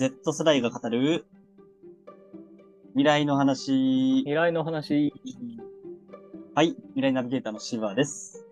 [0.00, 1.26] Z 世代が語る
[2.92, 4.20] 未来の話。
[4.20, 5.12] 未来の話。
[6.54, 8.46] はい、未来ナビゲーターのシバです。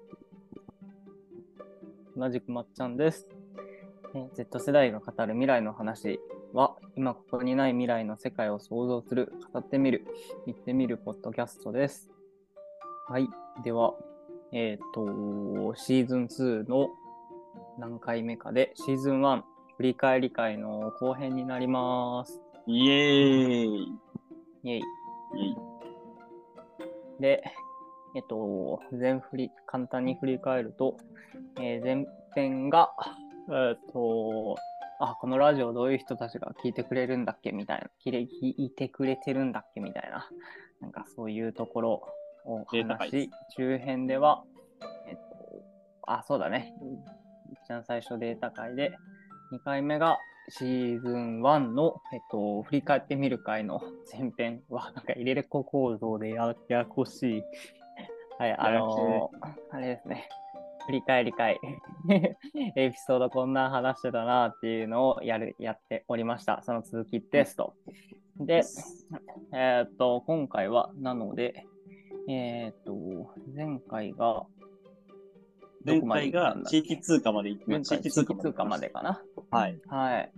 [2.14, 3.26] 同じくまっちゃんです。
[4.14, 6.20] えー Z 世代が語る未来の話
[6.52, 10.04] は、今ここにない未来の世界を想像する、語ってみる、
[10.44, 12.10] 言ってみるポッドキャストです。
[13.08, 13.26] はい。
[13.64, 13.94] では、
[14.52, 16.90] えっ、と、シーズン2の
[17.78, 19.42] 何回目かで、シーズン1
[19.78, 22.41] 振り返り会の後編になります。
[22.66, 23.92] イエーイ。
[24.64, 24.74] イェイ。
[24.74, 25.56] イエイ
[27.20, 27.45] で、
[28.16, 30.96] えっと、全振り、簡単に振り返ると、
[31.60, 32.91] えー前編が、
[33.48, 34.56] えっと、
[34.98, 40.29] あ、このラジオどういう人たちが聞いてくれるんだっけみたいな、聞い聞いてくれてるんだっけみたいな、
[40.80, 42.02] なんかそういうところ
[42.45, 44.42] を話会し、中編では、
[45.06, 45.23] えっと、
[46.09, 46.74] あ、そうだね。
[47.65, 48.96] 一番最初データ会で、
[49.52, 50.18] 2回目が
[50.49, 57.43] シーズン1の、えっと、振り返ってみる回の前編は、なんか入れれ子構造でやややこしい。
[58.38, 59.30] はい、あの
[59.71, 60.29] あれですね。
[60.87, 61.60] 振り返り会。
[62.77, 66.62] エピソードこんな話してたなっていうのをやる、やっておりました。
[66.62, 67.75] その続きですと。
[68.38, 68.62] で、
[69.53, 71.66] えーっと、今回は、なので、
[72.28, 74.57] えーっと、前回が、ど
[75.88, 79.22] 前回が地域通貨まで行って、前回地域通貨までかな。
[79.50, 79.81] はい。
[79.88, 80.32] はい。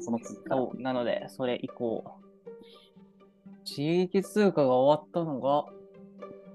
[0.00, 0.56] その次から。
[0.56, 2.04] そう、なので、それ以降、
[3.64, 5.64] 地域通貨が終わったのが、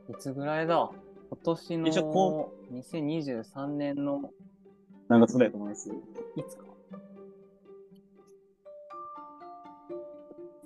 [0.09, 0.89] いつぐらいだ？
[1.29, 4.31] 今年の一応こ2023年の
[5.07, 5.89] 何月ぐらいだと思います？
[5.89, 5.93] い
[6.47, 6.63] つか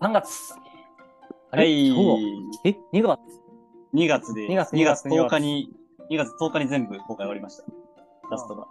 [0.02, 0.54] ?3 月
[1.52, 1.64] あれ？
[1.64, 1.80] はい。
[2.66, 3.20] え ?2 月
[3.94, 5.70] ？2月で、2月2月2月10日に、
[6.10, 7.64] 2月10日に全部公開終わりました。
[8.32, 8.68] ラストが。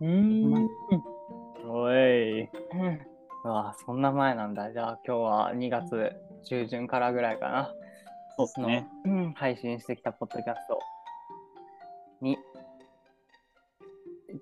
[0.00, 0.68] うーん。
[1.66, 2.42] おい。
[2.44, 2.48] う
[3.48, 4.72] わそんな前なんだ。
[4.72, 6.12] じゃあ今日は2月
[6.44, 7.74] 中旬からぐらいかな。
[8.36, 8.88] そうですね。
[9.04, 10.80] の、うん配信してきたポッドキャスト
[12.20, 12.36] に、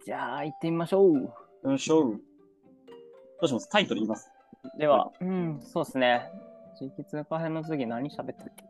[0.05, 1.15] じゃあ行ってみましょう。
[1.65, 2.05] よいしょ。
[2.05, 2.17] ど
[3.43, 3.69] うします？
[3.69, 4.31] タイトル言います
[4.79, 6.31] では、うん、そうですね。
[6.79, 8.65] 地域通貨編の次何喋ったっけ？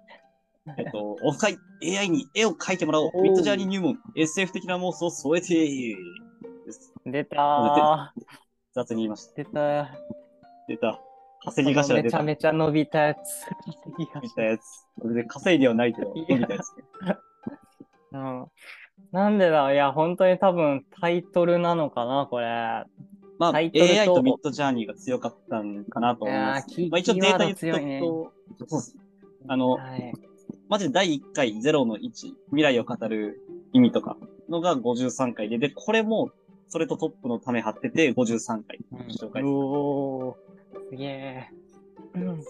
[0.79, 3.23] えっと、オフ会 AI に絵を描いてもらおう。
[3.23, 3.99] ミッドジャーニー入門。
[4.17, 5.97] SF 的な妄想を添えて。
[7.05, 8.23] 出たー。
[8.75, 9.35] 雑に言いました。
[9.37, 9.91] 出た
[10.69, 11.01] 出た。
[11.45, 12.03] 稼ぎ頭出た。
[12.03, 13.19] めちゃめちゃ伸びたやつ。
[13.99, 14.63] 見たやつ。
[15.01, 16.85] これで稼いではないけど、伸びたやつね。
[18.13, 18.47] うん。
[19.13, 19.73] なんでだ？
[19.73, 22.47] いや、本当に多分タイトルなのかな、これ。
[23.39, 23.71] まあ、AI
[24.07, 26.81] とミッドジャーニーが強かったんかなと思います。
[26.91, 28.33] まあ、一応データ言っとくキーワード強いねと、
[28.67, 28.97] そうです。
[29.47, 30.13] あの、はい。
[30.69, 32.11] マジで第1回0の1、
[32.51, 33.41] 未来を語る
[33.73, 34.17] 意味とか
[34.49, 36.31] のが53回で、で、これも、
[36.69, 41.49] それとトップのため張ってて53回紹介うおー、すげえ。
[42.15, 42.41] うん。
[42.41, 42.43] い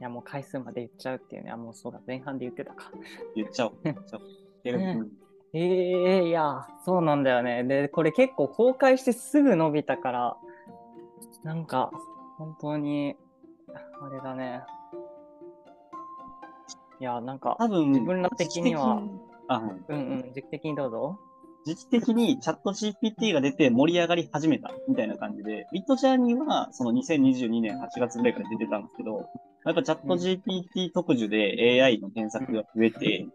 [0.00, 1.52] や、もう回数まで言っちゃうっていうね。
[1.52, 2.90] あ、もうそうだ、前半で言ってたか。
[3.36, 3.72] 言っちゃおう。
[3.84, 4.22] 言っちゃおう
[5.54, 5.60] え
[6.24, 7.62] えいや、そうなんだよね。
[7.62, 10.36] で、これ結構公開してすぐ伸びたから、
[11.44, 11.90] なんか、
[12.38, 13.16] 本当に、
[14.00, 14.62] あれだね。
[17.02, 19.02] いや、なんか、多分、自分ら的には
[19.48, 19.94] うんう
[20.30, 21.18] ん、時期的にどうぞ。
[21.64, 29.28] 時期的にチャット GPT が出て盛り上がり始めたみたいな感じで、ミッドジャーニーはその2022年8月ぐらいから出てたんですけど、
[29.64, 33.26] やっぱチャット GPT 特需で AI の検索が増えて、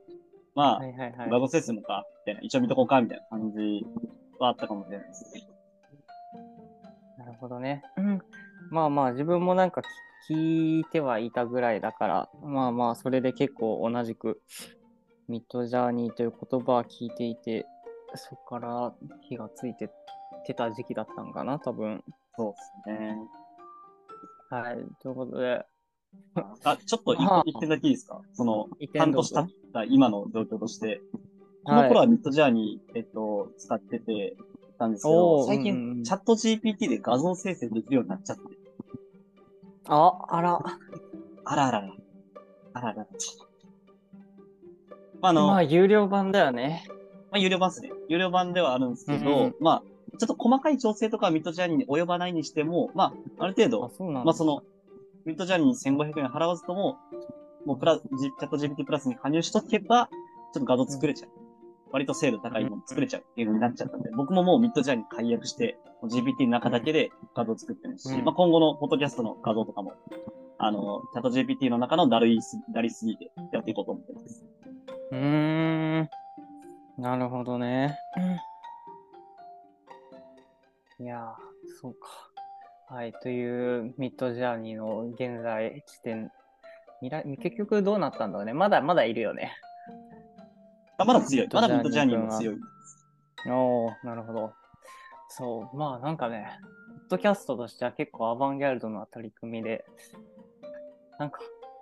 [0.55, 1.29] まあは、いはいはい。
[1.29, 3.85] 画像生成もか、みたいな、一応見とこうか、みたいな感じ
[4.39, 5.41] はあったかもしれないですね。
[7.17, 7.84] なるほどね。
[7.97, 8.22] うん。
[8.72, 9.85] まあまあ、自分もなんかき
[10.30, 14.42] 聞いてはいたぐらいだから、まあまあ、それで結構同じく、
[15.28, 17.66] ミッドジャーニーという言葉は聞いていて、
[18.16, 19.90] そこから火がついて
[20.46, 22.04] てた時期だったんかな、多分。
[22.36, 23.18] そうですね。
[24.50, 24.76] はい。
[25.02, 25.66] ということで、
[26.64, 27.14] あ、ちょっと
[27.46, 28.22] 一点だけいいですか？
[28.34, 28.68] その
[28.98, 31.02] 半年経った今の状況として、
[31.64, 34.35] この頃はミッドジャーニー、えっと、使ってて、
[34.80, 38.44] たんですけおど、ー最うんうんチャット GPT で画像生成できるようになっちゃって、
[39.87, 40.59] あ、あら、
[41.45, 41.93] あらあらら。
[42.73, 43.07] あらあらら。
[45.22, 46.84] まあ、あの、まあ、有料版だよね。
[47.31, 47.91] まあ、有料版ですね。
[48.07, 49.84] 有料版ではあるんですけど、うんうんまあ、
[50.17, 54.25] ちょっと細かい調整とかはミッドジャーニーに及ばないにしても、まあ、ある程あ度、、そうなんだ。
[54.25, 54.61] まあ、その、
[55.25, 56.97] ミッドジャーニーに1500円払わずとも、
[57.66, 60.07] もうプラ、チャット GPT プラスに加入しとけば、
[60.53, 61.29] ちょっと画像作れちゃう。
[61.91, 69.94] 割と精度高いもの作れちゃうっていう風になっちゃったんで、僕ももうミッドジャーニー解約して、GPT の中だけで画像作ってますし、うんまあ、今後のポッドキャストの画像とかも、
[70.59, 74.46] あの、チャット GPT の中のダルイス、ダリすぎでやっていこうと思ってます。
[75.11, 76.09] うーん。
[76.97, 77.99] なるほどね。
[80.99, 81.34] いやー、
[81.82, 82.08] そうか。
[82.90, 86.32] はい、というミッドジャーニーの現在地点、
[87.02, 88.53] 未来結局どうなったんだろうね。
[88.53, 89.52] まだまだいるよね。
[90.97, 91.49] あまだ強い。
[91.52, 92.55] まだミッドジャーニーも強い。
[93.49, 94.53] おおなるほど。
[95.29, 96.47] そう、まあなんかね、
[97.09, 99.85] ポッドキャストとしては結構アバンギャルドな取り組みで、
[101.20, 101.40] なんか、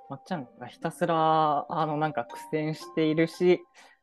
[0.09, 3.61] まっちゃんがひたすら、あの、なんか苦戦しているし、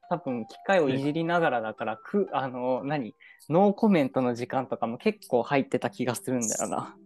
[0.09, 3.15] 多分機械をいじりながらだから、く、あの、何
[3.49, 6.97] ノーコメントの時間とかも結構入ってた気がするんだよな。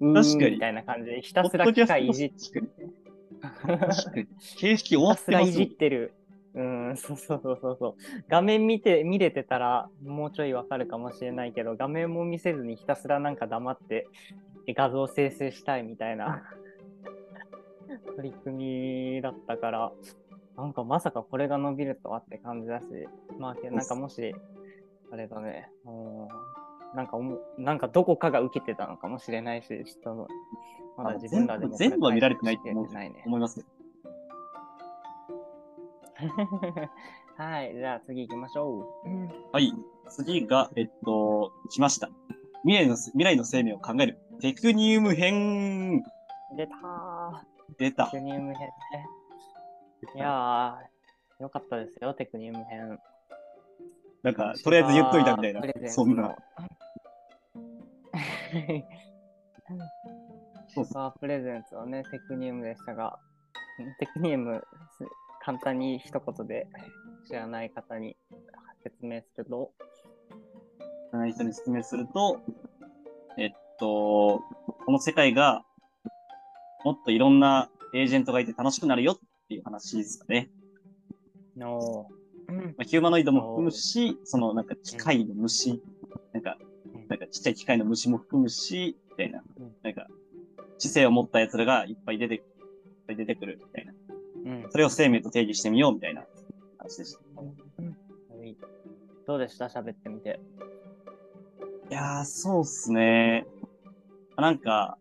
[0.00, 2.62] 確かにみたいな感じで、ひたすら機械いじって、
[3.40, 4.26] 確かに。
[4.58, 6.14] 形式終わってますもんひたすらいじってる。
[6.54, 7.94] うん、そうそうそうそうそう。
[8.28, 14.08] 画面見て、見れてたら、もうちょいわかるかもしれないけど、画面も見せずにひたすらなんか黙って
[14.68, 16.42] 画像生成したいみたいな
[18.16, 19.92] 取り組みだったから、
[20.56, 22.86] なんかまさかこれが伸びるとはって感じだし、
[23.38, 24.34] まあ、なんかもし、
[25.12, 26.28] あれだね、うん
[26.94, 30.28] なんかおも、なんかどこかが受けてたのかもしれないし、ちょっと、
[30.96, 33.28] まだあ自分らでも全部全部は見られてないと思うこれ対処しきれて。
[33.28, 33.66] 思いますよ。
[37.36, 39.52] はい、じゃあ次行きましょう。
[39.52, 39.72] はい。
[40.08, 42.10] 次が、えっと、来ました。
[42.64, 44.18] 未来の、未来の生命を考える。
[44.40, 46.02] テクニウム編。
[46.56, 47.50] 出たー。
[47.78, 48.18] 出たテ。
[48.18, 49.06] クニウム編ね。
[50.14, 52.98] いやー、よかったですよ、テクニウム編。
[54.22, 56.36] なんか、とりあえず言っといたみたいなそんな。
[60.74, 63.18] そうスーパープレゼンツはね、テクニウムでしたが、
[63.98, 64.62] テクニウム、
[64.98, 65.04] す
[65.40, 66.68] 簡単に一言で
[67.26, 68.16] 知らない方に
[68.82, 69.72] 説明すると、
[71.10, 72.40] 知らない人に説明すると、
[73.38, 74.42] えっと、
[74.84, 75.64] この世界が、
[76.84, 80.50] もっといろんなエージェントがいて楽しくなるよっていう話ですかね。
[81.56, 82.06] の、
[82.48, 85.82] うんまあ、ヒューマノイドも含むし、そのなんか機械の虫、
[86.32, 86.56] なんか
[86.94, 89.42] うん、なんかちっちゃい機械の虫も含むし、みたいな。
[89.58, 90.06] うん、なんか、
[90.78, 92.42] 知性を持った奴らがいっぱい出て、いっ
[93.06, 93.89] ぱい出てくるみたいな。
[94.50, 96.24] うんそれを生命と定義してみようみたいな
[96.78, 97.20] 話でした。
[97.40, 97.46] は
[98.44, 98.56] い
[99.26, 99.66] どうでした？
[99.66, 100.40] 喋ってみて。
[101.90, 103.46] いやー、そうっすね。
[104.36, 104.96] なんか、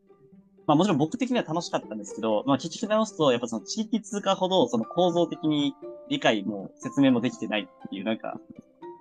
[0.68, 5.74] まあもちろん僕的には楽しかったんですけど、まあ聞き直すと、やっぱその地域通貨ほどその構造的に
[6.10, 8.40] 理解も説明もできてないっていう、なんか、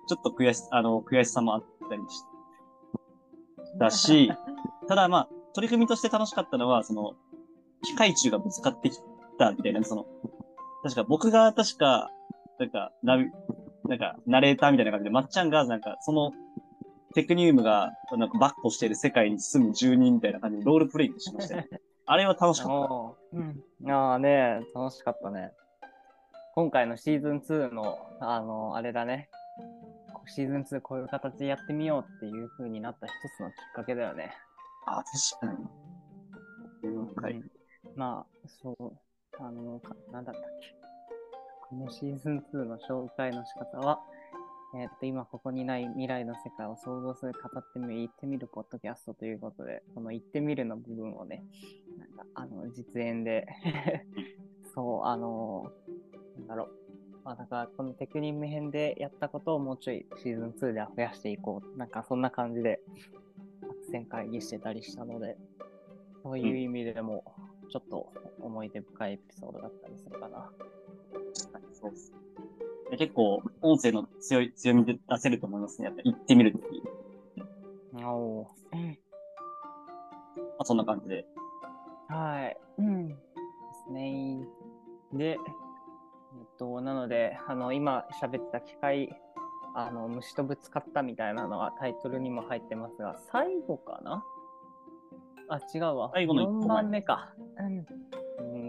[0.07, 2.23] ちょっと悔し、あの、悔しさもあったりし
[3.77, 4.31] たし、
[4.87, 7.13] ただまあ、取り組みとして楽しかったのは、その、
[7.83, 8.97] 機械中がぶつかってき
[9.39, 10.05] たみたいな、その、
[10.83, 12.11] 確か僕が確か、
[12.59, 13.25] なんか、ナビ、
[13.87, 16.31] なんか、ナレーターみたいな感じで、まっちゃんが、なんか、その、
[17.15, 21.63] テクニウムが、なんか、バッコしている世界に住む住人みたいな感じで、ロールプレイしましたよ。
[22.05, 25.53] あれは楽しかっお ーうん、ああね、楽しかったね。
[26.55, 29.29] 今回のシーズン2の、あの、あれだね。
[30.25, 34.31] シーズン2こういう形でやってみようっていう風になった一つのきっかけだよね。
[34.85, 34.99] た。
[34.99, 35.15] あ、確
[37.21, 37.37] かに。
[37.37, 37.51] うん
[37.95, 38.91] まあ、そう、
[39.39, 40.75] あの、かなんだったっけ？
[41.69, 43.99] このシーズン2の紹介の仕方は、
[44.75, 51.43] えーっと、今ここにない未来の世界を想像する、語ってみる、言ってみるポッドキャストということで、この言ってみるの部分をね、
[51.97, 53.47] なんか、あの、実演で、
[54.75, 55.71] そう、あの、
[56.37, 56.69] なんだろう。
[57.23, 61.77] まあ、だから、このテクニム編でやったことをもうちょいシーズン2では増やしていこう。
[61.77, 62.81] なんか、そんな感じで、
[63.61, 65.37] 作戦会議してたりしたので、
[66.23, 67.23] そういう意味でも、
[67.69, 68.11] ちょっと
[68.41, 70.51] 思い出深いエピソードだったりするかな。
[71.73, 72.13] そうっす。
[72.91, 75.85] で結構、音声の強い、強みで出せると思いますね。
[75.85, 76.83] やっぱ言ってみるとき。
[77.93, 78.47] まお
[80.59, 81.25] あ、そんな感じで。
[82.07, 82.57] はい。
[82.79, 83.07] うん。
[83.07, 83.15] で
[83.87, 84.47] すね。
[85.13, 85.37] で、えっ
[86.57, 89.15] と、なので、あの、今喋ってた機械、
[89.75, 94.23] あの、虫とぶつかったみたいなのはタイトルにも入ってますが、最後かな
[95.49, 96.11] あ、違うわ。
[96.13, 97.33] 最後の一個前4番目か。
[97.57, 97.85] うん。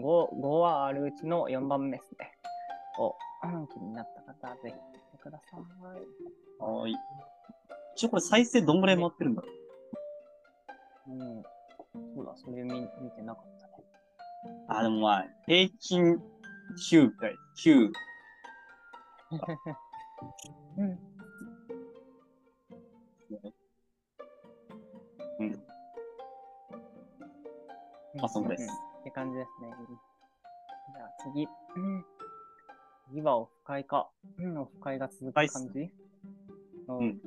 [0.01, 2.33] 5, 5はあるうちの4番目ですね。
[2.99, 5.59] を、うん気になった方はぜひ見てください。
[6.59, 6.95] はーい。
[7.95, 9.47] 一応これ再生どんぐらい回ってるんだろ
[11.07, 11.43] ううん。
[12.15, 14.65] そうだ、それ見見てなかったね。
[14.67, 16.19] あ、でもまあ、平均
[16.91, 17.91] 9回、9。
[20.77, 20.99] うん。
[25.39, 25.70] うん。
[28.21, 29.73] まあそんぐらいですうんって感じですね。
[30.95, 31.47] じゃあ次。
[31.75, 32.05] うん。
[33.09, 34.09] 次はオフ会か。
[34.37, 35.89] うん、オフ会が続く感じ？
[36.87, 37.19] うん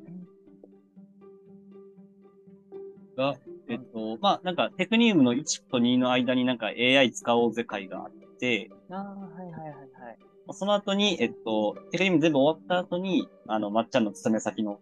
[3.17, 3.37] が、
[3.69, 8.11] えっと、まあ、なんか、テクニウムの1と2の間になんか AI 使おうぜ会があっ
[8.41, 10.19] て、ああ、はいはいはいはい。
[10.51, 14.81] その後に、えっと、テクニウム全部終わった後に、あの、まっちゃんの勤め先の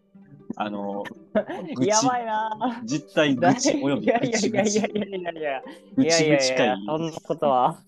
[0.57, 1.05] あの、
[1.81, 6.77] やばいな実態愚痴およびいやいやいやいやい痴やいやいや。
[6.87, 7.79] そんなことは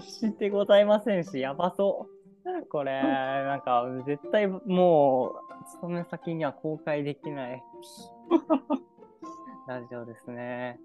[0.00, 2.06] してございませんし、やばそ
[2.44, 2.66] う。
[2.70, 7.62] これ、なんか、絶対もう、勤め先には公開できない。
[9.68, 10.80] ラジオですね。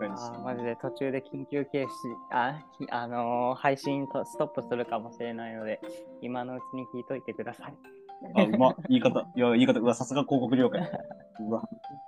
[0.00, 1.88] いやーマジで途中で緊急停止、
[2.30, 5.80] あ、きあのー配信とストップするかもしれないので、
[6.20, 7.74] 今のうちに聞いといてください。
[8.34, 9.20] あ、うま、言い方。
[9.34, 9.80] いや、言い方。
[9.80, 10.80] うわ、さすが広告了解。
[11.40, 11.60] うわ、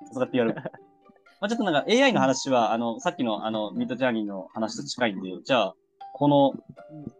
[0.08, 0.54] さすがってやる。
[1.40, 5.74] まあ、ちょっとなんか AI の話は、あの、さっきのあの、ミッドジャーニーの話と近いんで、じゃあ、
[6.14, 6.54] この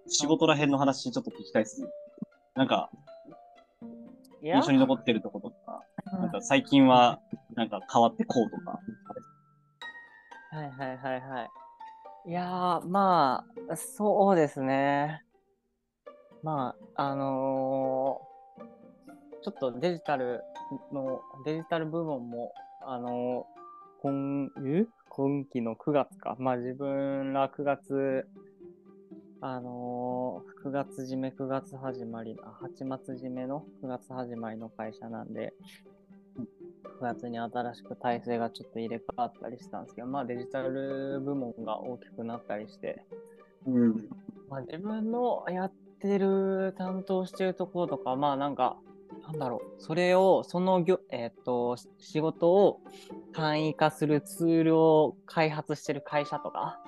[0.06, 1.88] 仕事ら辺の話ちょっと聞きたいですね。
[2.54, 2.90] なんか、
[4.42, 5.82] 印象に残ってるとことか、
[6.12, 7.18] なんか最近は、
[7.54, 8.78] なんか変わってこうとか。
[10.52, 11.50] はいはいはいはい。
[12.26, 15.24] いやー、まあ、そうですね。
[16.42, 18.33] まあ、あのー
[19.44, 20.42] ちょっとデジタル
[20.90, 24.86] の、デジタル部門も、あのー今、え？
[25.10, 26.34] 今期の9月か。
[26.38, 28.26] まあ自分ら9月、
[29.42, 35.52] あのー9月締め、9月始まり、あ8月締めの9月始まりの会社なんで、
[36.98, 43.04] 9月に新しく体制がちょっと入れ替わったりしたんですけど、まあデジタル部門が大きくなったりして、
[43.66, 44.08] うん。
[44.48, 48.78] まあ自分のやってる、担当してるところとか、まあなんか、
[49.26, 52.80] なんだろう、それを、そのぎょ、えっ、と、し仕事を
[53.32, 56.78] 簡易化するツールを開発してる会社とか、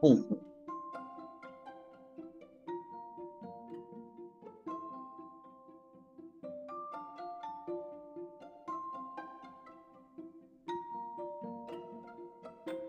[0.00, 0.52] ほう。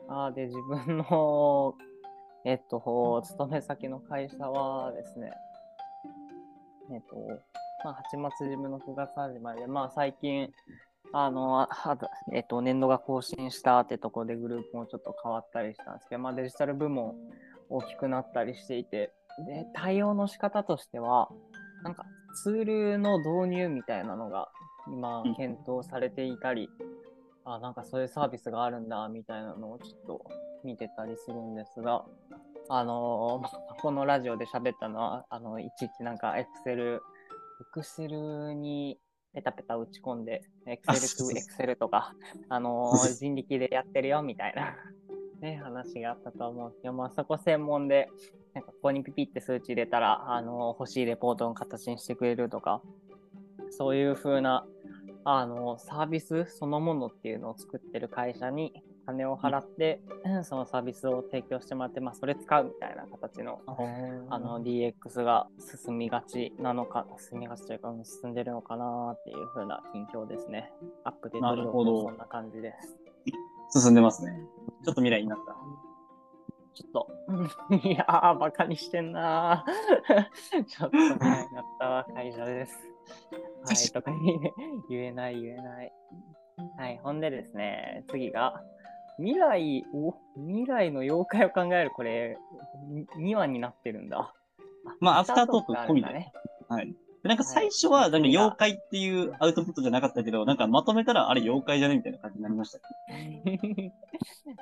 [0.08, 1.76] あーで、自分の、
[2.46, 5.32] えっと、勤め先の会社はですね、
[6.92, 7.16] えっと、
[7.84, 10.50] まあ、8月自分の9月始まりで、まあ、最近、
[11.12, 11.98] あの、あ
[12.34, 17.14] えっと、年度が更新したってところでグループもちょっと変わったりしたんですけど、まあ、デジタル部門
[17.70, 19.12] 大きくなったりしていて、
[19.46, 21.30] で、対応の仕方としては、
[21.84, 22.06] なんか、
[22.44, 24.50] ツールの導入みたいなのが
[24.88, 25.36] 今うん。
[25.36, 26.70] 検討されていたり、
[27.46, 30.26] あ、なんかそういうサービスがあるんだ、みたいなのをちょっと
[30.64, 32.06] 見てたりするんですが、
[32.70, 36.48] あのーまあこのラジオで喋ったのは、あの、いちいちなんか、エ
[37.72, 39.00] クセル、エクセルに
[39.34, 41.34] ペタペタ打ち込んで、エクあセルそうそうそう。
[41.34, 42.14] とエクセルとか、
[42.50, 44.76] あのー 人力でやってるよ、みたいな、
[45.42, 46.70] ね、話があったと思う。
[46.70, 48.10] んですけど、まあ、そこ専門で、
[48.54, 52.82] なんかここにピピって数値入れたら、あのー欲しいレポートの形にしてくれるとか、
[53.72, 54.68] そういう風な、
[55.24, 60.02] あの、サービスそのものっていうのを作ってる会社に金を払って、
[60.44, 63.60] そのサービスを提供してもらって、まあ、それ使うみたいな形の、
[64.30, 70.72] あの、DX が進みがちなのか、進みがちというか、うん進んでるのかなっていう風な近況ですね。
[71.04, 72.74] アップデートなるほど情報そんな感じで
[73.72, 73.82] す。
[73.82, 74.32] 進んでますね。
[74.84, 75.56] ちょっと未来になった。
[76.74, 77.08] ちょっと、
[77.70, 80.64] う んいやー、バカにしてんなー。
[80.66, 82.94] ちょっと未来になったわ会社です。
[83.66, 84.40] はい、とかに
[84.90, 85.94] 言えない言えない。
[86.78, 88.62] はい、ほんでですね、次が、
[89.20, 92.38] 未来を、未来の妖怪を考える、これ、
[93.18, 94.34] 2話になってるんだ。
[95.00, 96.32] まあアフタートーク込みだね。
[96.68, 96.88] はい。
[97.24, 102.80] でなんか最初は、なんか妖怪っていうアウトプットじゃなかったけど、なんかまとめたらあれ妖怪じゃねみたいな感じになりました。
[103.14, 103.92] い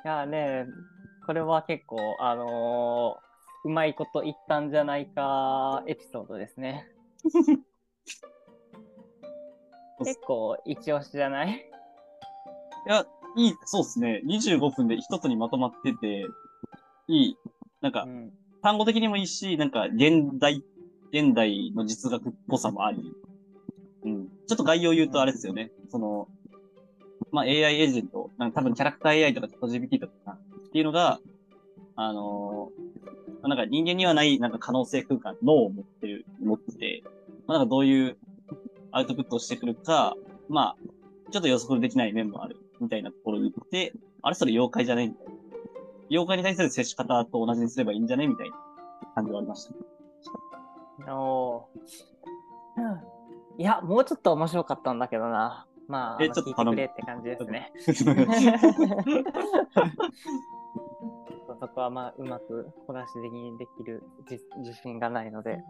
[0.04, 0.66] やね、
[1.26, 3.32] これは結構、あのー
[3.64, 6.88] うまいこと言ったんじゃないかエピソードですね。
[10.04, 11.52] 結構一押しじゃない？
[12.86, 14.20] いや、いい、そうですね。
[14.24, 16.28] 25分で一つにまとまってて、
[17.08, 17.38] いい。
[17.80, 18.32] なんかう、ん。
[18.62, 20.62] 単語的にもいいし、なんか、現代、
[21.12, 22.98] 現代の実学っぽさもあり。
[24.04, 24.28] うん。
[24.46, 25.70] ちょっと概要言うとあれですよね。
[25.90, 26.28] その、
[27.30, 30.12] まあ、AI エージェント、なんか多分キャラクター AI とかチャット GPT とか
[30.68, 31.20] っていうのが、
[31.96, 32.92] あのー
[33.48, 37.02] なんか人間にはないなんか可能性空間、脳を持ってる、持ってて、
[37.46, 38.16] まあ、なんかどういう
[38.92, 40.16] アウトプットをしてくるか、
[40.48, 40.76] まあ、
[41.32, 45.32] ちょっと予測できない面もある、みたいなところに行って、あれそれ妖怪じゃねみたいな。
[46.10, 48.56] 妖怪に対する接し方と同じにすればいいんじゃねみたいな
[49.14, 49.78] 感じはありましたね。
[51.10, 51.68] お
[53.58, 55.66] いや、もうちょっと面白かったんだけどな。
[55.88, 57.72] まあ、ちょっと頼む聞いてくれって感じですね。
[61.60, 65.62] そこはまあ、うまく小出し的にできる自自信がないので。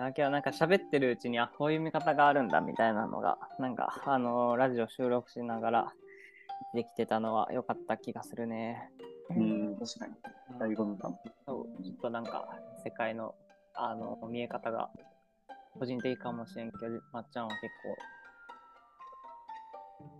[0.00, 5.92] だけどなんか喋ってるうちに、あ、こういう見方があるんだみたいなのが、なんか、あのーラジオ収録しながら
[6.74, 8.90] できてたのは良かった気がするね。
[9.36, 10.14] うん、確かに。
[10.58, 11.18] 醍醐味かも。
[11.46, 12.48] そう、ちょっとなんか、
[12.82, 13.34] 世界の、
[13.74, 14.90] あの、見え方が
[15.78, 17.96] 個人的かもしれんけど、まっちゃんは結構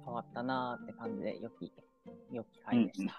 [0.05, 1.73] 変わったなーって感じで、良き、
[2.33, 3.13] 良き回でした。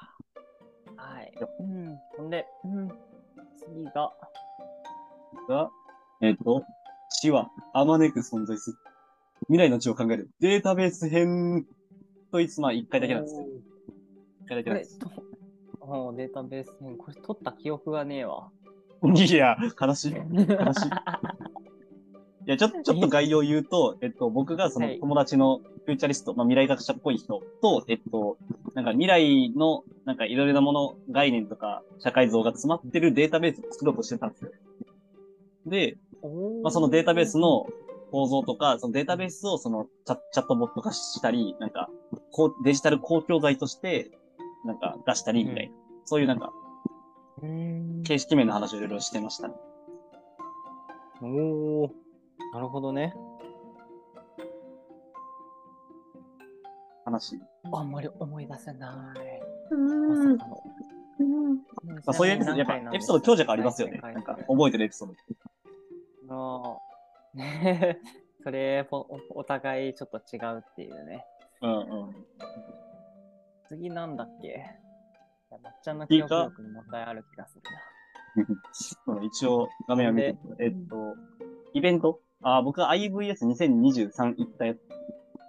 [0.96, 1.34] はい。
[1.60, 2.00] うん。
[2.18, 2.88] ほんで、うん。
[3.58, 4.12] 次が、
[5.48, 5.70] が、
[6.22, 6.64] えっ、と、
[7.10, 8.78] 死はあまねく存在する。
[9.48, 10.30] 未来の地を考える。
[10.40, 11.66] データベース編
[12.32, 13.48] といつまあ一回だけなんですけど。
[14.46, 15.10] 一回だけなんです。、と
[15.82, 18.50] おーデータベース編、これ取った記憶がねえわ。
[19.04, 20.14] いや、悲しい。
[20.14, 20.90] 悲しい。
[22.48, 28.38] いや、ちょっと、ちょっと概要を言うと、えっと、僕がそのはい友達のフューチャリスト、まあ未来学者っぽい人と、えっと、
[28.74, 34.52] なんか未来の、なんかいろいろなもの、概念とか、社会像が詰まってるデータベースを作ろうとしてたんですよ。
[35.66, 35.98] で、
[36.64, 37.66] まあそのデータベースの
[38.12, 41.90] 構造とか、そのデータベースをそのチャチャットボット化したり、なんか、
[42.32, 44.12] こうデジタル公共財として、
[44.66, 45.76] なんか出したりみたいな、
[46.06, 46.52] そういうなんか、
[48.04, 49.56] 形式面の話をいろいろしてましたね。
[51.22, 51.90] おー
[52.54, 53.16] なるほどね。
[57.06, 57.40] 話。
[57.72, 59.74] あんまり思い出せない。
[59.74, 60.64] うまさかの。
[61.86, 64.00] まあ、そういうエピソード、やっぱエピソード強弱ありますよね。
[64.02, 65.14] なんか、覚えてるエピソード。
[66.32, 66.80] の、
[67.34, 68.00] ね
[68.44, 71.26] それお、おお互いちょっと違うっていうね。
[71.62, 72.26] うんうん。
[73.68, 74.48] 次なんだっけ？
[74.48, 74.52] い
[75.54, 77.62] やまっちゃんの記憶力に問題ある気がする
[79.08, 81.16] うん一応、画面を見て、えっと、
[81.74, 82.20] イベント？
[82.42, 84.78] あ、僕は IVS2023 行ったやつ。
[84.90, 84.96] な。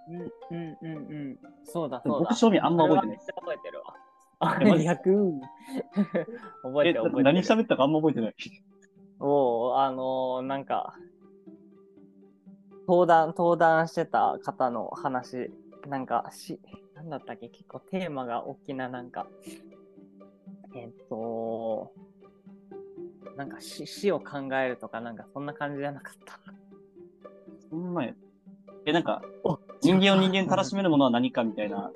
[0.09, 0.99] うんうんうんう
[1.29, 1.39] ん。
[1.63, 2.19] そうだそうだ。
[2.19, 3.25] 僕、正味あんま覚えてないこれはめっ。
[3.25, 3.95] ちゃ覚えてるわ。
[4.39, 5.31] あ、 えマジ逆。
[6.61, 7.23] 覚ええ、てる覚えてる。
[7.23, 8.35] 何喋ったかあんま覚えてない。
[9.25, 10.95] おうあのーなんか、
[12.85, 15.49] 登壇、登壇してた方の話、
[15.87, 16.59] なんか、し、
[16.93, 17.47] なんだったっけ？
[17.47, 19.25] 結構テーマが大きな、なんか、
[20.75, 21.93] えっと、
[23.37, 26.39] なんか死死を考えるとか、なんかそんな感じじゃなかった。
[27.69, 28.13] そんなや。
[28.85, 31.91] え、なんかお、人間を人間たらしめるものは何かみたいな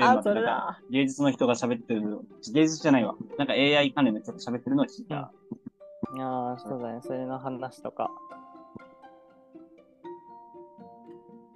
[0.00, 0.80] あ、で、それだ。
[0.90, 3.14] 芸術の人が喋ってるの、芸術じゃないわ。
[3.38, 5.32] なんか AI 関連の人が喋ってるのを聞いた。
[6.20, 7.00] ああ、そうだね。
[7.02, 8.10] それの話とか。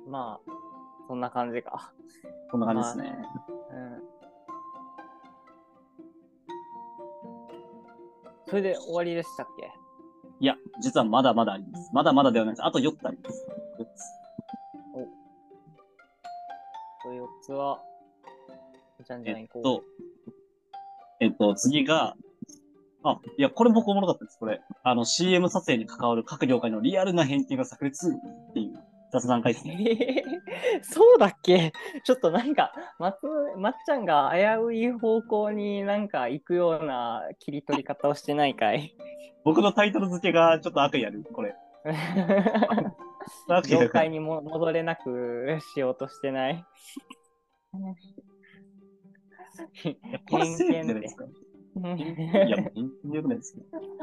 [0.09, 0.53] まあ、
[1.09, 1.93] そんな感じか。
[2.51, 3.19] こんな感じですね。
[3.71, 4.03] うん。
[8.47, 9.73] それで終わりでしたっけ？
[10.39, 11.91] いや、実はまだまだあります。
[11.93, 12.65] まだまだではないです。
[12.65, 13.47] あと4つあります。
[13.79, 13.89] 4つ。
[17.03, 17.83] と4つは、
[19.05, 19.61] じゃんじえゃん行こう。
[19.61, 19.85] っと、
[21.21, 22.17] えっと、次が、
[23.11, 24.61] あ、いや、これ僕おもろかったです、これ。
[24.83, 28.75] あの、CM 撮影に関わる各業界のリアルな偏見が炸裂っていう
[29.13, 29.79] 雑談会ですね。
[29.81, 30.37] えー
[30.83, 31.73] そうだっけ？
[32.05, 38.95] ちょっとなんか、松、まっちゃんが危うい方向になんか行くような切り取り方をしてないかい？
[39.45, 41.55] 僕のタイトル付けがちょっと悪意ある、これ。
[43.69, 43.91] 業る。
[43.91, 46.65] 界にも戻れなくしようとしてない。
[49.85, 51.09] いやこれセーフじゃないで。
[51.77, 53.55] いや、くないです。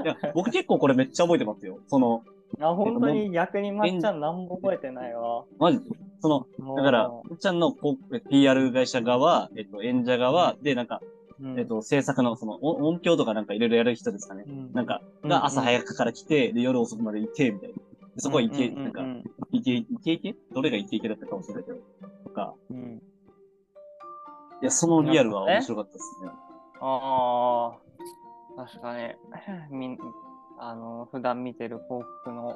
[0.03, 1.79] いや、僕結構これめっちゃ覚えてますよ。
[1.88, 2.23] その、
[2.59, 5.45] あ、本当に逆にまっちゃん何も覚えてないわ。
[5.57, 5.86] マジで。
[6.21, 11.01] その、だから、まっちゃんのこう PR 会社側、えっと、演者側、で、なんか、
[11.41, 14.43] うんえっと、制作のその音音響とかなんかいろいろやる人ですかね。
[14.47, 17.75] うんなんか、うんが朝早くから来て、で、夜遅くまでいて、みたいな。
[17.75, 20.36] でそこはイケ、うんうんなんかう、んイケ、イケイケ？
[20.53, 21.77] どれがイケイケだったか忘れたけど。
[22.25, 23.01] とか、うん
[24.62, 26.29] いや、そのリアルは面白かったですね。
[26.79, 27.77] あ
[28.57, 29.15] あ、確かに、
[29.71, 29.97] みん、
[30.57, 32.53] あの、普段見てる広告の、ん？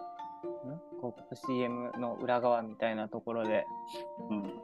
[1.00, 3.66] 広告 CM の裏側みたいなところで、
[4.30, 4.62] うん。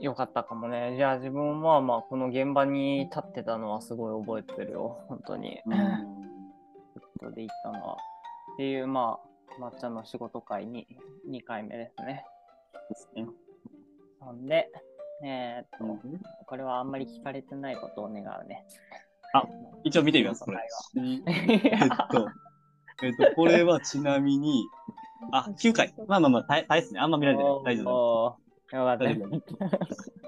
[0.00, 0.94] よかったかもね。
[0.96, 4.98] じゃあ自分もまあまあ、この現場に立ってたのはすごい覚えてるよ。
[5.08, 5.60] 本当に。
[5.64, 5.74] うん。
[5.74, 7.96] ちょっとで行ったのは。
[8.54, 9.18] っていう、ま
[9.58, 10.86] あ、まっちゃんの仕事会に
[11.28, 12.24] 2回目ですね。
[12.90, 13.26] ですね。
[14.20, 14.70] そんで、
[15.24, 18.64] えーっと、うんこれはあんまり聞かれてないことを願うね。
[19.34, 19.44] あ
[19.84, 20.58] 一応見てみます、これ。
[20.96, 22.28] えっと、
[23.02, 24.64] えっと、これはちなみに、
[25.32, 25.94] あ、9回。
[26.06, 27.00] まあまあまあ、大大ですね。
[27.00, 27.62] あんま見られてない。
[27.64, 29.24] 大丈夫おーよかった大ね丈。
[29.26, 30.12] 夫です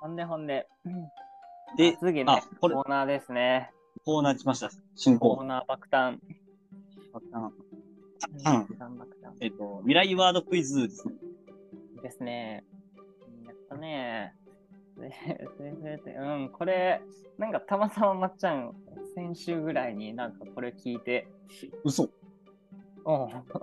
[0.00, 0.66] ほんでほんで。
[1.76, 3.70] であ次ねコーナーですね。
[4.04, 4.70] コーナー来ました。
[4.94, 6.18] 新コーコーナー爆誕。
[7.30, 7.79] ナー。
[8.32, 11.14] うん爆誕爆誕えっと、未来ワードクイズですね。
[12.02, 12.64] ですね。
[13.46, 14.34] やったね。
[15.00, 17.00] うん、これ、
[17.38, 18.74] なんかたまたままっちゃん、
[19.14, 21.26] 先週ぐらいになんかこれ聞いて、
[21.84, 22.08] 嘘うん。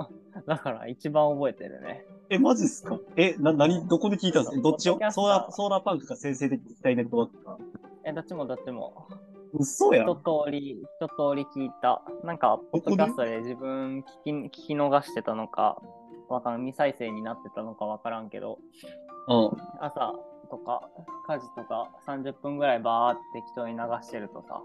[0.47, 2.03] だから一番覚えてるね。
[2.29, 2.99] え、マジっすか？
[3.15, 4.99] え、な、なに、どこで聞いたんですかどっちを？
[5.11, 7.57] ソーラー、ソーラーパンクか先生的期待ネットワークか。
[8.03, 9.07] え、どっちもどっちも。
[9.53, 10.09] 嘘やん。
[10.09, 12.01] 一通り、一通り聞いた。
[12.23, 15.81] なんか、ポッドキャストで自分聞き聞き逃してたのか、
[16.29, 18.59] わからん、未再生になってたのかわからんけど、
[19.27, 19.51] うん。
[19.79, 20.13] 朝
[20.49, 20.89] とか
[21.27, 24.61] 家事とか30分ぐらいバーって適当に流してるとさ、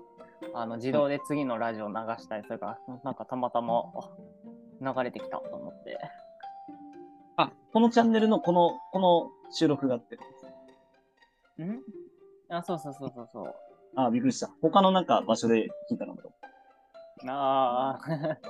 [0.55, 4.11] あの自動で次のラジオ流したりするから、なんかたまたまあ
[4.81, 5.99] 流れてきたと思って。
[7.37, 10.16] あ、このチャンネルのこの、この収録があって。
[11.62, 11.81] ん？
[12.49, 13.55] あ、そうそうそうそうそう。
[13.94, 14.50] あ、びっくりした。
[14.62, 16.33] 他のなんか場所で聞いたのかと。
[17.28, 18.00] ああ、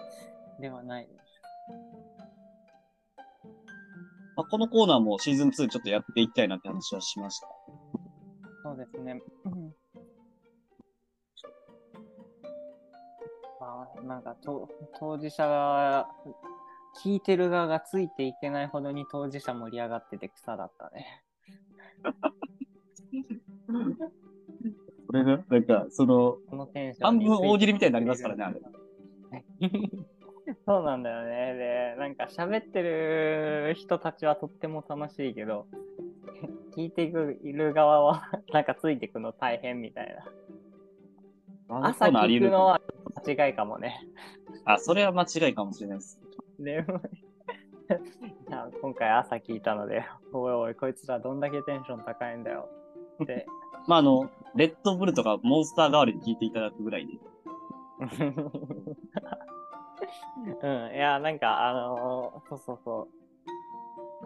[0.61, 1.43] ではないです。
[4.37, 7.49] まあ、このコーナーもシーズン2ちょっとやっていきたいなって話はしました。
[8.63, 9.21] そうですね。
[9.45, 9.75] うん
[13.61, 16.09] まあ、なんかと当事者が、
[17.05, 21.25] 聞いてる側がついていけないほどに当事者盛り上がってて草だったね。
[25.13, 28.61] それが、なんか、その、このテンション半分大喜利みたいになりますからね、あれ。
[30.67, 31.55] そうなんだよね。
[31.55, 35.67] で、なんか喋ってる人たちはとっても楽しいけど、
[36.75, 38.23] 聞いているいる側は
[38.53, 40.17] なんかついていくの大変みたい
[41.69, 41.87] な。
[41.89, 42.81] 朝聞くのは
[43.27, 44.01] 間違いかもね。
[44.65, 46.19] あ、それは間違いかもしれないです。
[46.59, 46.85] で、
[48.49, 52.69] じゃあ今回朝聞いたので、おいおい、こいつらどんだけテンション高いんだよ
[53.23, 53.47] って。
[53.87, 57.13] まあ、あの、レッドブルとかモンスター代わりに聞いていただくぐらいで。
[60.63, 63.09] うん、いや、なんか、あのーそうそうそ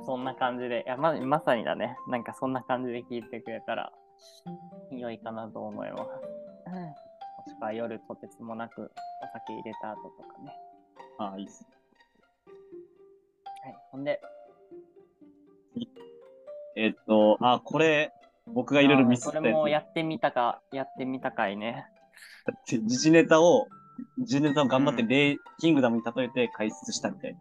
[0.00, 0.04] う。
[0.04, 1.96] そんな感じで、いや、ま、まさにだね。
[2.08, 3.92] なんかそんな感じで聞いてくれたら、
[4.90, 6.10] 良いかなと思います。
[6.66, 6.94] う んも
[7.46, 8.90] しくは夜とてつもなく
[9.22, 10.52] お酒入れた後とかね。
[11.18, 11.66] ああ、いいです。
[13.62, 13.76] はい。
[13.90, 14.20] ほんで、
[16.76, 18.12] えっと、あ、これ、
[18.46, 21.86] 僕がいろいろミスったあーそれもややってみたか、やってみたかいね。
[22.64, 22.78] つ。
[22.78, 23.66] 時事ネタを、
[24.18, 27.36] 時事ネタを頑張って、うんレイキングダムに例えて解説したみたい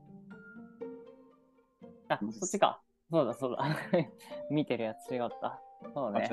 [2.10, 2.16] な。
[2.16, 2.82] あ、そっちか。
[3.12, 3.64] そうだそうだ。
[4.50, 5.62] 見てるやつ違った。
[5.94, 6.30] そうね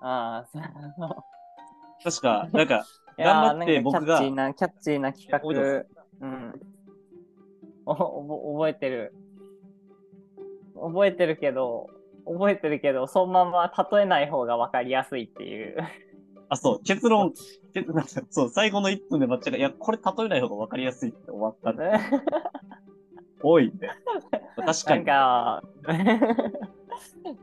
[0.00, 0.62] あ ああ、そう。
[2.02, 2.84] 確か、なんか、
[3.18, 6.60] 頑張って僕がキャッチーな、キャッチーな企画、うん。
[7.84, 9.12] おおぼ覚えてる。
[10.74, 11.90] 覚えてるけど、
[12.26, 15.76] 覚えてるけど、そのまま例えない方が分かりやすいっていう。
[16.48, 17.32] あ、そう、結論、
[17.72, 21.82] 結なんかそう、最後の1分で間違い、いや、これ例えない方が分かりやすいって終わったって。
[23.42, 23.88] 多いって。
[24.56, 25.04] 確かなんに。
[25.06, 25.62] か、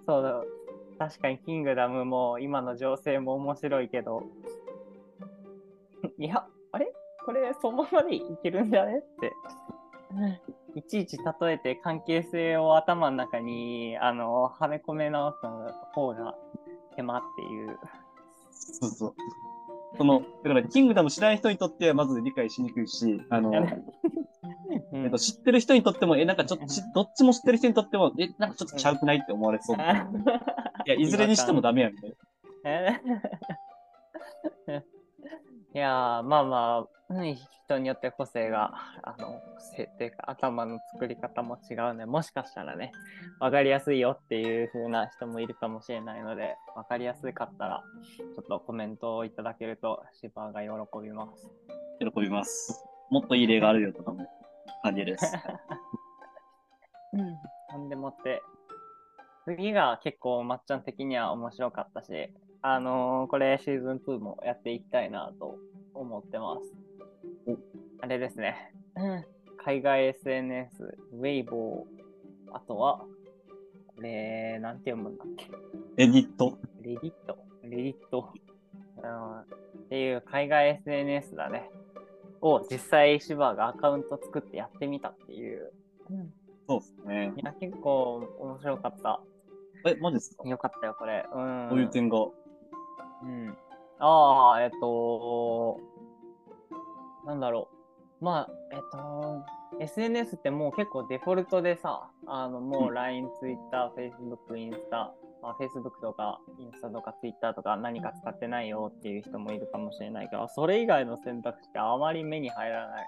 [0.06, 0.44] そうだ。
[1.08, 4.24] 確かに、 キングダムも今の情勢も面白いけど、
[6.18, 6.94] いや、あれ？
[7.26, 9.00] これそのままでいけるんじゃね？
[9.00, 9.34] って。
[10.76, 16.36] いちいち例えて関係性を頭の中にあのはめ込め直すの方が
[16.96, 17.78] 手間っていう。
[18.52, 19.16] そうそう。
[19.98, 23.56] その、だから、キングダム知らない人にとってはまず理解しにくいし、あの、うん
[25.06, 29.78] えっと、知ってる人にとっても、え、なんかちょっとち、どっちも知ってる人にとっても、え、なんかちょっとちゃうくないって思われそう。
[29.78, 29.80] い
[30.90, 32.16] や、いずれにしてもダメやみたい
[32.84, 33.02] な。
[35.74, 37.38] いやーまあまあ、うん
[37.70, 42.08] 人によって個性が、あの、個性っていうか頭の作り方も違うね。
[42.08, 42.92] もしかしたらね、
[43.40, 47.84] わかりやすいよっていう風な人もいるかもしれないので、わかりやすかったら、
[48.18, 50.70] ちょっとコメントをいただけると、シバーが喜
[51.04, 51.48] びます。
[52.00, 52.84] 喜びます。
[53.12, 54.28] もっといい例があるよとかも
[54.82, 55.32] 感じです。
[57.14, 57.38] うん。
[57.70, 58.42] なんでもって、
[59.46, 65.58] 次が結構まっちゃん的には面白かったし、あのーこれシーズン2もやっていきたいなと
[65.94, 67.58] 思ってます。
[68.02, 68.74] あれですね。
[68.96, 69.26] うん
[69.62, 73.00] 海外 SNS、ウェイボー、あとは、
[73.88, 75.48] これ、なんて読むんだっけ？
[76.02, 76.58] エディット。
[76.82, 78.32] レディット、レディット、
[79.04, 79.46] うん、っ
[79.90, 81.70] ていう海外 SNS だね。
[82.42, 85.74] を実際シバがアカウント作ってやってみたっていう。
[86.66, 87.34] そうですね。
[87.36, 89.22] いや、結構面白かった。
[89.86, 90.48] え、マジですか？
[90.48, 91.26] よかったよ、これ。
[91.34, 91.68] うん。
[91.70, 92.18] どういう点が？
[93.24, 93.58] うん。
[94.00, 95.80] ああ、えっと、
[97.26, 97.70] なんだろ
[98.22, 98.24] う。
[98.24, 99.44] まあ、えっと、
[99.80, 113.08] SNS ってもう結構デフォルトでさ、あの、もう LINE、Twitter、Facebook、インスタ、まあ、Facebook とか、インスタとか Twitter とか何か使ってないよっていう人もいるかもしれないけど、それ以外の選択肢ってあまり目に入らない。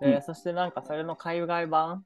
[0.00, 2.04] で、うんそしてなんかそれの海外版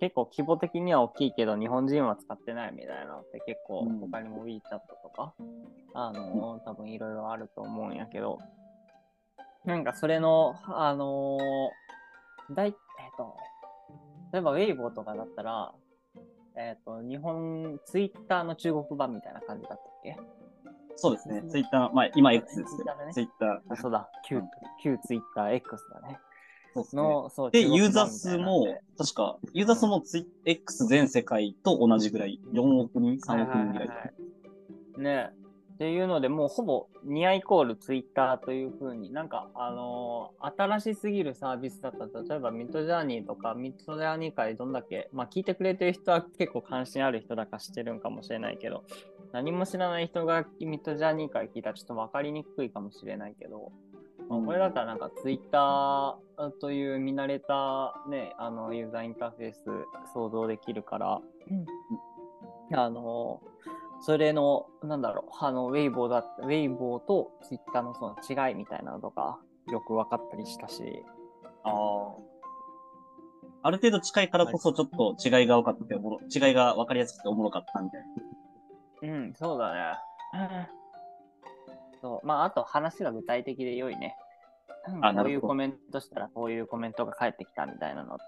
[0.00, 4.60] 結構規模的には大きいけど、日本人は使ってないみたいなのって結構うん他にも WeChat
[5.02, 5.34] とか、
[5.94, 8.38] あの多分いろいろあると思うんやけど、
[9.64, 12.74] なんかそれの、あのー、だい、えっ、
[13.16, 13.36] と、
[14.32, 15.72] 例えば Weibo とかだったら、
[16.56, 20.16] えっ、と、日本、Twitter の中国版みたいな感じだったっけ？
[20.96, 21.42] そうですね。
[21.48, 23.60] ツイッター、まあ今 X ですけど、ツツイイッター。
[23.68, 24.42] あそうだ、旧、
[24.82, 26.18] 旧ツイッター X だね。
[26.92, 27.50] の、そう。
[27.50, 33.86] で、ユーザー数も、確か、ユーザー数もツイ X 全世界と同じぐらい、4億人、3億人ぐらい。
[33.86, 34.30] はいはいはい
[35.00, 35.30] ね
[35.74, 48.84] っていうので、もうほぼニアイコールツイッターというふうになんか、あのー新しすぎるサービスだったら、例えばミッドジャーニーとか、ミッドジャーニー会どんだけ、まあ聞いてくれてる人は結構関心ある人だから知ってるんかもしれないけど、
[49.32, 53.72] 何も知らない人がミッドジャーニー会聞いたらちょっと分かりにくいかもしれないけど、
[54.30, 59.64] まあこれだったらなんかツイッターという見慣れたね、あのユーザーインターフェース
[60.14, 61.20] 想像できるから、
[62.72, 63.42] あの、
[64.02, 68.16] それの、なんだろう、あの、ウェイボーだウェイボーとツイッターのその
[68.48, 69.40] 違いみたいなのとか、
[69.70, 70.82] よく分かったりしたし、
[71.64, 72.30] ああ。
[73.62, 78.00] ある程度近いからこそちょっと違いが分かっておもろ、違いが分かりやすくておもろかったみたい
[79.02, 79.14] な。
[79.14, 79.98] うん、そうだね。
[82.00, 84.16] そう、まあ、あと話が具体的で良いね。
[84.88, 88.18] うんあこういうコメントしたらこういうコメントが返ってきたみたいなの。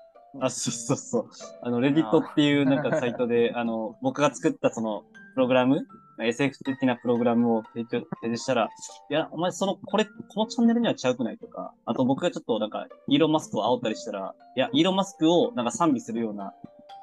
[0.41, 1.29] あ、そうそうそう。
[1.63, 5.87] あの、レディットっていうなんかサイトで、あ の、僕が作ったその、プログラム
[6.21, 8.69] SF 的なプログラムを提供、提示したら、
[9.11, 16.55] いや、お前その、これ、このチャンネルにはちゃうくないとか、あと僕がちょっとなんか、イーロンマスクを煽ったりしたら、いや、イーロンマスクをなんか賛美するような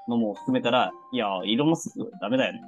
[0.07, 2.61] のも含めたら、いや、イーロンマスクダメだよね。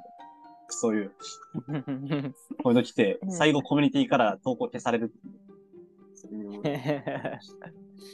[0.69, 1.11] そういう、
[2.63, 5.50] こういうの来てう、ん最後コミュニティから投稿消されるっていう。
[6.21, 6.61] そういう、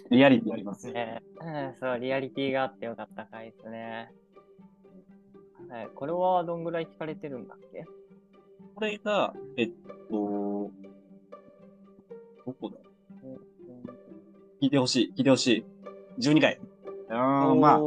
[0.09, 0.93] リアリティありますよ。
[0.93, 4.11] ねうん、そう、リアリティがあってよかった回ですね。
[5.69, 7.85] はい、これはどんぐらい聞かれてるんだっけ？
[8.75, 9.71] これが、えっ
[10.09, 10.71] と、
[12.45, 12.77] どこだ？
[14.61, 15.65] 聞いてほしい、聞いてほしい。
[16.19, 16.59] 12回。
[17.09, 17.79] うーん、まあ、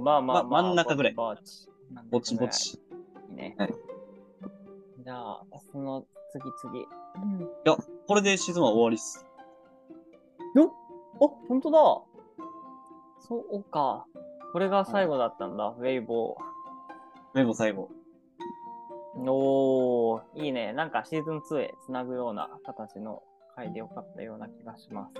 [0.00, 1.68] まあまあ、ま真ん中ぐらいぼちぼち。
[2.10, 2.74] ぼちぼち。
[3.30, 3.54] いいね。
[3.58, 3.74] はい
[5.04, 6.80] じゃあ、その次次。
[6.80, 6.82] い
[7.64, 9.24] や、これでシーズンは終わりっす。
[10.54, 10.72] よ
[11.20, 11.78] あ、本当だ。
[13.20, 14.06] そうか。
[14.52, 16.36] これが最後だったんだ、ウェイボ
[17.34, 17.90] メモ最後。
[19.16, 19.30] ー。
[19.30, 20.72] おー、いいね。
[20.72, 23.22] なんかシーズン2へつなぐような形の
[23.54, 25.14] 回でよかったような気がします。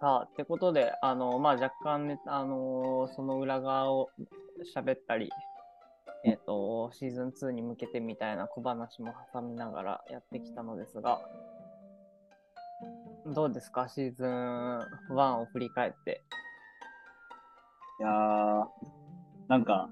[0.00, 4.10] さあ、ってことで、あの、まあ、若干ね、あのその裏側を
[4.74, 5.30] 喋ったり、
[6.24, 11.20] えっ、と、シーズン2に向けてみたいな小話も挟みながらやってきたのですが、
[13.26, 16.22] どうですか、シーズン1を振り返って。
[18.00, 18.66] いやー、
[19.48, 19.88] なんか、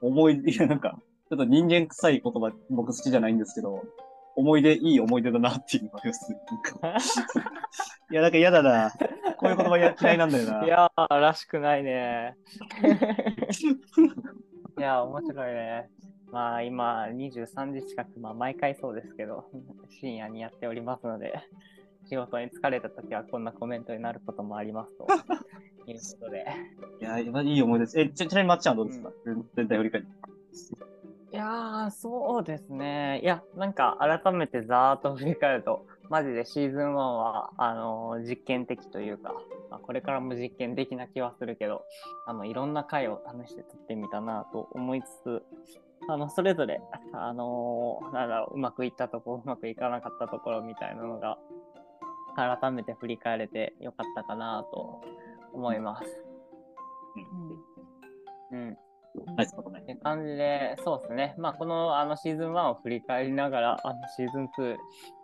[0.00, 0.98] 思い出、 いや、なんか、
[1.28, 3.84] ちょっと人間臭い言葉僕好きじゃないんですけど、
[4.34, 6.14] 思い出、いい思い出だなっていうのがありま
[7.00, 7.20] す。
[8.10, 8.90] いや、なんか嫌だな。
[9.36, 10.64] こういう言葉や嫌いなんだよな。
[10.66, 12.36] いやー、らしくないね。
[14.78, 15.88] いやー、面白いね。
[16.32, 19.44] まあ、今、23時近く、まあ、毎回そうですけど、
[20.00, 21.34] 深夜にやっておりますので、
[22.08, 25.06] 仕事に疲れた時はこんなコメントになることもありますと
[25.86, 26.46] いうことで。
[27.00, 28.00] いや、いい思い出です。
[28.00, 29.10] え、ちちなみにまっちゃんはどうですか、
[29.54, 30.10] 全体振り返って。
[31.32, 33.20] いやー、そうですね。
[33.22, 39.34] いや、なんか改めてざーっと振り返ると、マジでシーズン1は、あのー実験的というか、
[39.70, 41.84] まあ、これからも実験的な気はするけど、
[42.26, 45.42] あの、いろんな回を試して撮ってみたなと思いつつ、
[46.08, 46.80] あの、それぞれ、
[47.12, 51.38] あのーなんだろう、うまくいったところ、うまくいかなかったところみたいなのが、
[52.36, 55.02] 改めて振り返れてよかったかなと
[55.52, 56.08] 思います。
[58.52, 58.78] うん。
[59.36, 59.86] ナイスことねっ。
[59.86, 61.34] て感じで、そうですね。
[61.38, 64.76] まあ、このあのシーズン1を振り返りながら、あのシーズン2、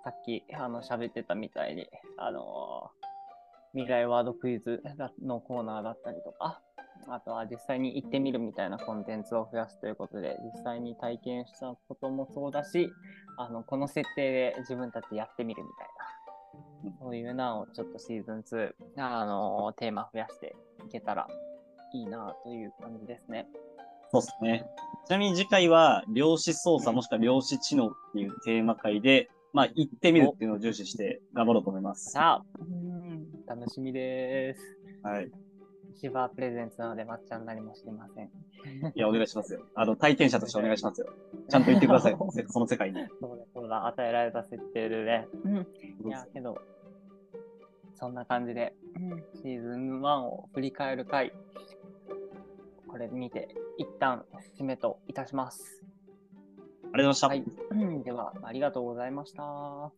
[0.05, 3.03] さっきあの喋ってたみたいに、あのー
[3.75, 4.83] 未来ワードクイズ
[5.25, 6.61] のコーナーだったりとか、
[7.09, 12.91] あとは実際に行ってみるみたいなコンテンツを増やすということで、実際に体験したこともそうだし、
[13.39, 15.92] あのこの設定で自分たちでやってみるみたいな、
[17.01, 20.55] そういうなをちょっとシーズン2、あのーテーマ増やして
[20.87, 21.29] いけたら
[21.95, 23.47] いいなという感じですね。
[24.11, 24.67] そうですね。
[25.07, 32.11] ちなみに次回は、量子操作もしくは量子知能っていうテーマ会で、まあ、行ってみるっていうのを重視して頑張ろうと思います。
[32.11, 34.61] さあ、うん楽しみです。
[35.03, 35.31] はい。
[36.01, 38.27] シバープレゼンツなので、まっちゃん何もしてません。
[38.27, 39.61] いや、お願いしますよ。
[39.75, 41.07] あの、体験者としてお願いしますよ。
[41.49, 42.17] ちゃんと言ってください。
[42.31, 43.01] せ その世界に。
[43.21, 45.29] そうだ、そうだ、与えられた設定でね。
[46.05, 46.61] いや、けど、
[48.03, 51.33] そんな感じで、うん、シーズン1を振り返る回、
[52.89, 54.25] これ見て、一旦
[54.59, 55.85] 締めといたします。
[56.93, 57.77] ありがとうございました。
[57.79, 59.93] はい、 では、ありがとうございました。